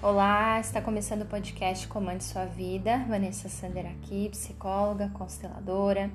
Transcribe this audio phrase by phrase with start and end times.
[0.00, 3.04] Olá, está começando o podcast Comande Sua Vida.
[3.08, 6.10] Vanessa Sander aqui, psicóloga, consteladora.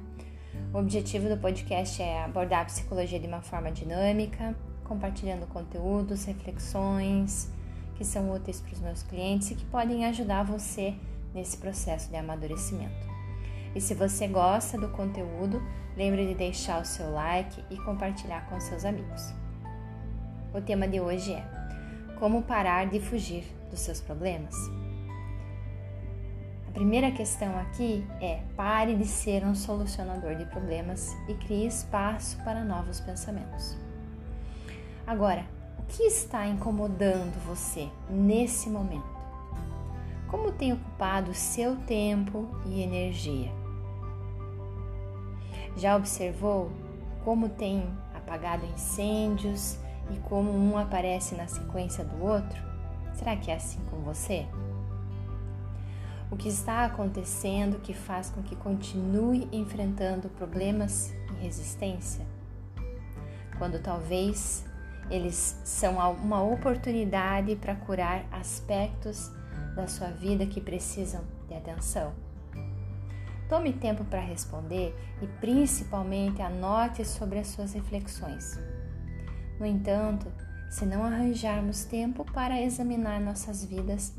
[0.73, 7.51] O objetivo do podcast é abordar a psicologia de uma forma dinâmica, compartilhando conteúdos, reflexões
[7.95, 10.95] que são úteis para os meus clientes e que podem ajudar você
[11.33, 13.07] nesse processo de amadurecimento.
[13.75, 15.61] E se você gosta do conteúdo,
[15.97, 19.42] lembre de deixar o seu like e compartilhar com seus amigos.
[20.53, 21.43] O tema de hoje é
[22.19, 24.55] como parar de fugir dos seus problemas.
[26.67, 32.37] A primeira questão aqui é pare de ser um solucionador de problemas e crie espaço
[32.43, 33.75] para novos pensamentos.
[35.07, 35.43] Agora,
[35.79, 39.11] o que está incomodando você nesse momento?
[40.27, 43.51] Como tem ocupado seu tempo e energia?
[45.75, 46.71] Já observou
[47.25, 49.79] como tem apagado incêndios
[50.11, 52.61] e como um aparece na sequência do outro?
[53.13, 54.45] Será que é assim com você?
[56.31, 62.25] O que está acontecendo que faz com que continue enfrentando problemas e resistência?
[63.57, 64.65] Quando talvez
[65.11, 69.31] eles são uma oportunidade para curar aspectos
[69.75, 72.13] da sua vida que precisam de atenção.
[73.47, 78.57] Tome tempo para responder e principalmente anote sobre as suas reflexões.
[79.59, 80.31] No entanto,
[80.69, 84.13] se não arranjarmos tempo para examinar nossas vidas,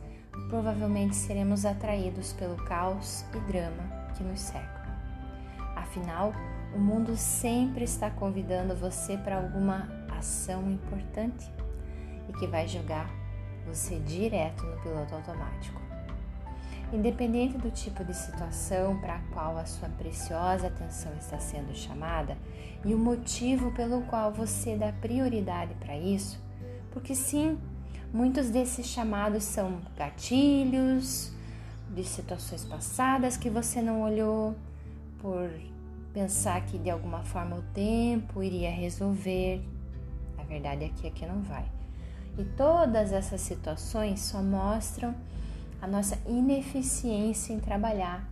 [0.48, 4.84] provavelmente seremos atraídos pelo caos e drama que nos cercam.
[5.74, 6.32] Afinal,
[6.74, 11.50] o mundo sempre está convidando você para alguma ação importante
[12.28, 13.08] e que vai jogar
[13.66, 15.83] você direto no piloto automático.
[16.92, 22.36] Independente do tipo de situação para a qual a sua preciosa atenção está sendo chamada
[22.84, 26.38] e o motivo pelo qual você dá prioridade para isso,
[26.92, 27.58] porque sim,
[28.12, 31.32] muitos desses chamados são gatilhos
[31.94, 34.54] de situações passadas que você não olhou
[35.20, 35.50] por
[36.12, 39.60] pensar que de alguma forma o tempo iria resolver.
[40.38, 41.64] A verdade é que aqui não vai.
[42.38, 45.14] E todas essas situações só mostram
[45.84, 48.26] a nossa ineficiência em trabalhar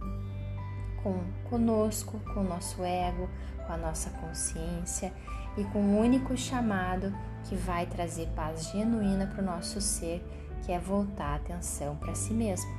[1.02, 1.20] com
[1.50, 3.28] conosco, com o nosso ego,
[3.66, 5.12] com a nossa consciência
[5.58, 7.14] e com o único chamado
[7.44, 10.26] que vai trazer paz genuína para o nosso ser,
[10.62, 12.70] que é voltar a atenção para si mesmo.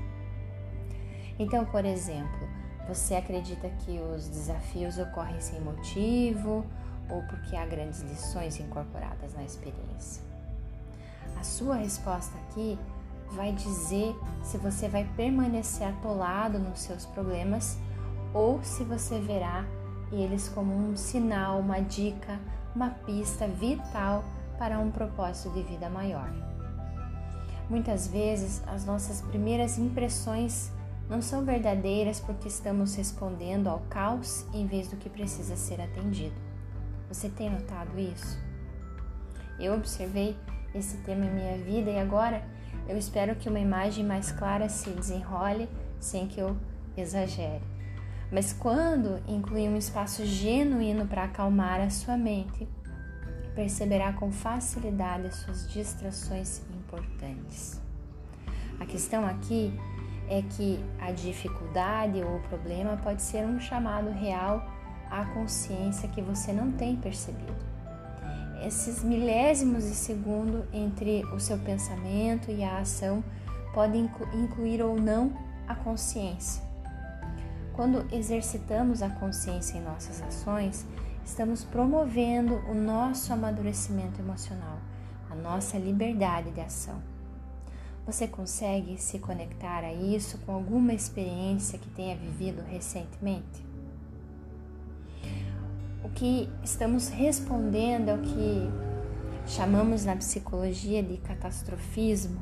[1.38, 2.50] Então, por exemplo,
[2.88, 6.66] você acredita que os desafios ocorrem sem motivo
[7.12, 10.24] ou porque há grandes lições incorporadas na experiência?
[11.40, 12.80] A sua resposta aqui
[13.34, 17.78] vai dizer se você vai permanecer atolado nos seus problemas
[18.34, 19.66] ou se você verá
[20.12, 22.40] eles como um sinal, uma dica,
[22.76, 24.24] uma pista vital
[24.58, 26.32] para um propósito de vida maior.
[27.70, 30.72] Muitas vezes as nossas primeiras impressões
[31.10, 36.36] não são verdadeiras porque estamos respondendo ao caos em vez do que precisa ser atendido.
[37.10, 38.38] Você tem notado isso?
[39.60, 40.36] Eu observei
[40.74, 42.44] esse tema em minha vida e agora
[42.88, 46.56] eu espero que uma imagem mais clara se desenrole sem que eu
[46.98, 47.64] exagere.
[48.32, 52.68] Mas quando incluir um espaço genuíno para acalmar a sua mente,
[53.56, 57.80] perceberá com facilidade as suas distrações importantes.
[58.80, 59.74] A questão aqui
[60.28, 64.66] é que a dificuldade ou o problema pode ser um chamado real
[65.12, 67.73] à consciência que você não tem percebido
[68.66, 73.24] esses milésimos de segundo entre o seu pensamento e a ação
[73.74, 75.34] podem incluir ou não
[75.68, 76.64] a consciência.
[77.74, 80.86] Quando exercitamos a consciência em nossas ações,
[81.26, 84.78] estamos promovendo o nosso amadurecimento emocional,
[85.30, 87.02] a nossa liberdade de ação.
[88.06, 93.73] Você consegue se conectar a isso com alguma experiência que tenha vivido recentemente?
[96.14, 98.70] Que estamos respondendo é o que
[99.48, 102.42] chamamos na psicologia de catastrofismo,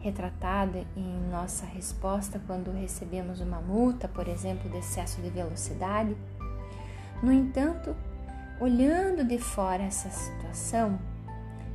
[0.00, 6.16] retratado em nossa resposta quando recebemos uma multa, por exemplo, de excesso de velocidade.
[7.22, 7.96] No entanto,
[8.60, 10.98] olhando de fora essa situação,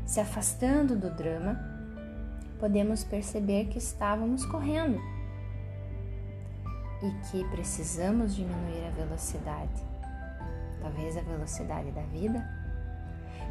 [0.06, 1.60] se afastando do drama,
[2.60, 5.00] podemos perceber que estávamos correndo
[7.02, 9.91] e que precisamos diminuir a velocidade
[10.82, 12.44] talvez a velocidade da vida,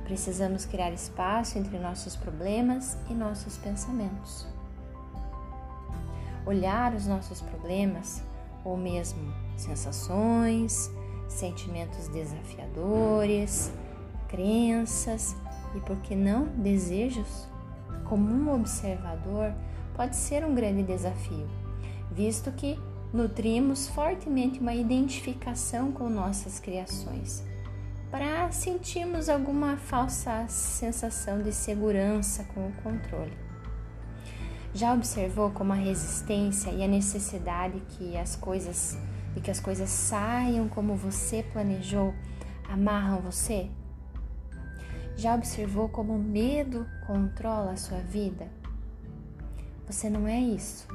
[0.05, 4.47] precisamos criar espaço entre nossos problemas e nossos pensamentos.
[6.45, 8.23] Olhar os nossos problemas,
[8.65, 10.91] ou mesmo sensações,
[11.29, 13.73] sentimentos desafiadores,
[14.29, 15.37] crenças,
[15.75, 17.47] e, por que não, desejos?
[18.05, 19.53] Como um observador,
[19.95, 21.49] pode ser um grande desafio,
[22.11, 22.79] visto que
[23.13, 27.45] nutrimos fortemente uma identificação com nossas criações,
[28.11, 33.37] para sentirmos alguma falsa sensação de segurança com o controle.
[34.73, 38.97] Já observou como a resistência e a necessidade que as coisas
[39.35, 42.15] de que as coisas saiam como você planejou
[42.69, 43.69] amarram você?
[45.17, 48.49] Já observou como o medo controla a sua vida?
[49.87, 50.87] Você não é isso.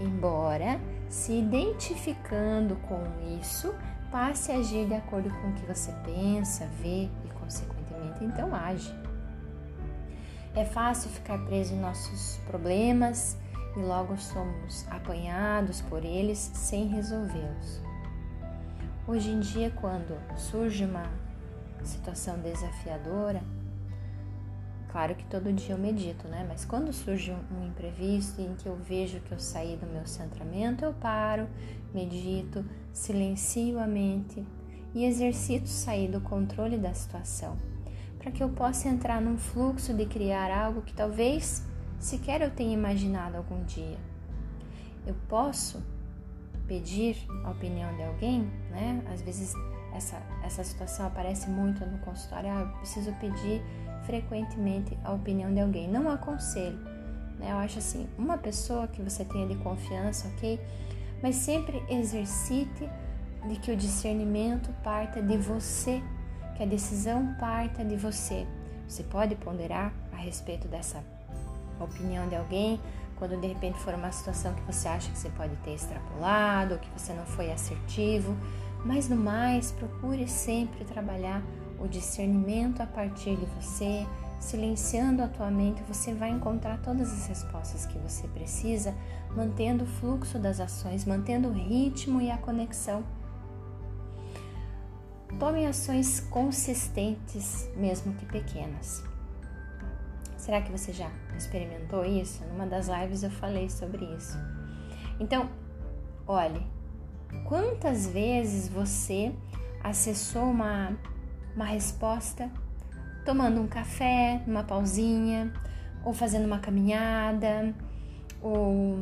[0.00, 0.80] Embora
[1.10, 3.02] se identificando com
[3.40, 3.74] isso,
[4.12, 8.94] passe a agir de acordo com o que você pensa, vê e, consequentemente, então age.
[10.54, 13.36] É fácil ficar preso em nossos problemas
[13.76, 17.80] e logo somos apanhados por eles sem resolvê-los.
[19.06, 21.10] Hoje em dia, quando surge uma
[21.82, 23.42] situação desafiadora,
[24.90, 26.44] claro que todo dia eu medito, né?
[26.48, 30.84] Mas quando surge um, imprevisto em que eu vejo que eu saí do meu centramento,
[30.84, 31.48] eu paro,
[31.94, 34.44] medito, silencio a mente
[34.94, 37.56] e exercito sair do controle da situação,
[38.18, 41.64] para que eu possa entrar num fluxo de criar algo que talvez
[41.98, 43.98] sequer eu tenha imaginado algum dia.
[45.06, 45.80] Eu posso
[46.66, 49.02] pedir a opinião de alguém, né?
[49.12, 49.54] Às vezes
[49.94, 53.62] essa, essa situação aparece muito no consultório, ah, eu preciso pedir
[54.04, 55.88] frequentemente a opinião de alguém.
[55.88, 56.78] Não aconselho,
[57.38, 57.50] né?
[57.50, 60.60] Eu acho assim, uma pessoa que você tenha de confiança, ok?
[61.22, 62.88] Mas sempre exercite
[63.48, 66.02] de que o discernimento parta de você,
[66.56, 68.46] que a decisão parta de você.
[68.88, 71.02] Você pode ponderar a respeito dessa
[71.78, 72.80] opinião de alguém,
[73.16, 76.80] quando de repente for uma situação que você acha que você pode ter extrapolado, ou
[76.80, 78.36] que você não foi assertivo,
[78.84, 81.42] mas no mais, procure sempre trabalhar
[81.78, 84.06] o discernimento a partir de você,
[84.38, 88.94] silenciando a tua mente, você vai encontrar todas as respostas que você precisa,
[89.34, 93.04] mantendo o fluxo das ações, mantendo o ritmo e a conexão.
[95.38, 99.02] Tome ações consistentes, mesmo que pequenas.
[100.36, 102.42] Será que você já experimentou isso?
[102.46, 104.36] Numa das lives eu falei sobre isso.
[105.18, 105.50] Então,
[106.26, 106.66] olhe,
[107.44, 109.32] quantas vezes você
[109.82, 110.92] acessou uma,
[111.54, 112.50] uma resposta
[113.24, 115.52] tomando um café, uma pausinha,
[116.04, 117.74] ou fazendo uma caminhada,
[118.42, 118.98] ou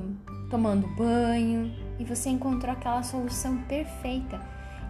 [0.51, 4.41] tomando banho, e você encontrou aquela solução perfeita.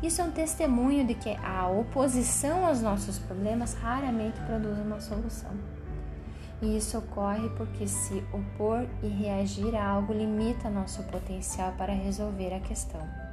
[0.02, 5.50] Isso é um testemunho de que a oposição aos nossos problemas raramente produz uma solução.
[6.62, 12.54] E isso ocorre porque se opor e reagir a algo limita nosso potencial para resolver
[12.54, 13.27] a questão.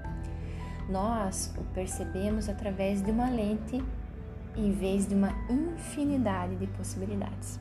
[0.90, 3.84] Nós o percebemos através de uma lente
[4.56, 7.60] em vez de uma infinidade de possibilidades.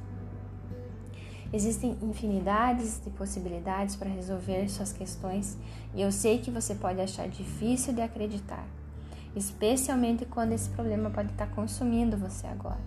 [1.52, 5.56] Existem infinidades de possibilidades para resolver suas questões
[5.94, 8.66] e eu sei que você pode achar difícil de acreditar,
[9.36, 12.80] especialmente quando esse problema pode estar consumindo você agora.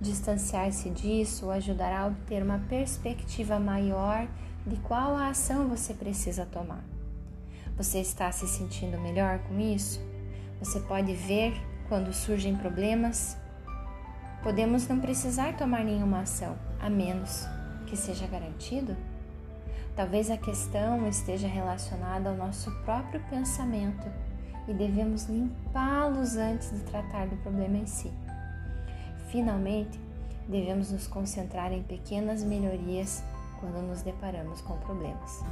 [0.00, 4.26] Distanciar-se disso ajudará a obter uma perspectiva maior
[4.66, 6.91] de qual a ação você precisa tomar.
[7.76, 10.00] Você está se sentindo melhor com isso?
[10.60, 11.54] Você pode ver
[11.88, 13.36] quando surgem problemas?
[14.42, 17.46] Podemos não precisar tomar nenhuma ação, a menos
[17.86, 18.96] que seja garantido?
[19.94, 24.06] Talvez a questão esteja relacionada ao nosso próprio pensamento
[24.66, 28.10] e devemos limpá-los antes de tratar do problema em si.
[29.30, 29.98] Finalmente,
[30.48, 33.22] devemos nos concentrar em pequenas melhorias
[33.60, 35.42] quando nos deparamos com problemas,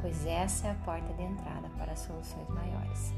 [0.00, 3.12] pois essa é a porta de entrada para soluções maiores.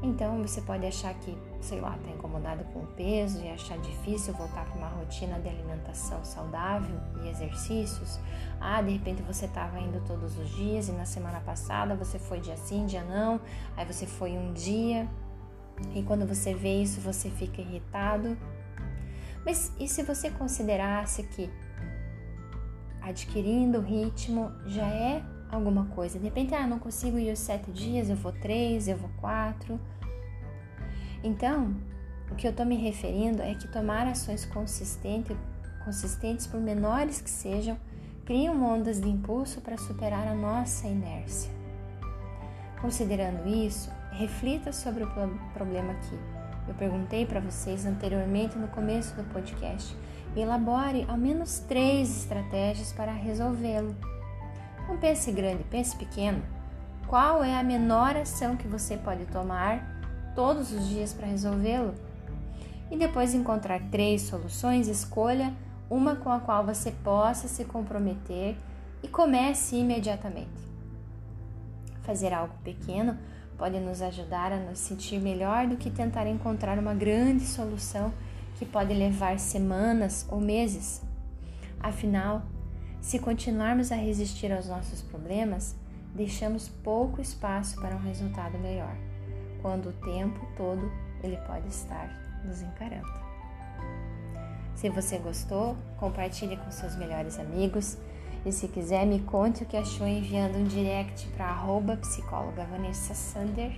[0.00, 4.32] Então você pode achar que, sei lá, está incomodado com o peso e achar difícil
[4.34, 8.20] voltar para uma rotina de alimentação saudável e exercícios.
[8.60, 12.38] Ah, de repente você estava indo todos os dias e na semana passada você foi
[12.38, 13.40] dia sim, dia não,
[13.76, 15.08] aí você foi um dia
[15.94, 18.36] e quando você vê isso você fica irritado
[19.44, 21.48] mas e se você considerasse que
[23.08, 26.18] adquirindo o ritmo já é alguma coisa?
[26.18, 29.80] De repente, ah, não consigo ir os sete dias, eu vou três, eu vou quatro.
[31.22, 31.74] Então,
[32.30, 35.36] o que eu estou me referindo é que tomar ações consistentes,
[35.84, 37.76] consistentes, por menores que sejam,
[38.24, 41.50] criam ondas de impulso para superar a nossa inércia.
[42.80, 45.08] Considerando isso, reflita sobre o
[45.54, 46.38] problema aqui
[46.68, 49.96] eu perguntei para vocês anteriormente no começo do podcast.
[50.40, 53.94] Elabore ao menos três estratégias para resolvê-lo.
[54.88, 56.42] Não pense grande, pense pequeno.
[57.06, 61.94] Qual é a menor ação que você pode tomar todos os dias para resolvê-lo?
[62.90, 65.52] e depois encontrar três soluções, escolha
[65.90, 68.56] uma com a qual você possa se comprometer
[69.02, 70.68] e comece imediatamente.
[72.02, 73.16] Fazer algo pequeno
[73.56, 78.12] pode nos ajudar a nos sentir melhor do que tentar encontrar uma grande solução
[78.58, 81.00] que pode levar semanas ou meses.
[81.78, 82.42] Afinal,
[83.00, 85.76] se continuarmos a resistir aos nossos problemas,
[86.14, 88.96] deixamos pouco espaço para um resultado melhor,
[89.62, 90.90] quando o tempo todo
[91.22, 92.08] ele pode estar
[92.44, 93.28] nos encarando.
[94.74, 97.96] Se você gostou, compartilhe com seus melhores amigos
[98.44, 101.46] e se quiser me conte o que achou enviando um direct para
[101.96, 103.72] psicóloga Vanessa Sander